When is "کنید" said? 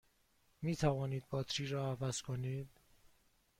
2.21-2.69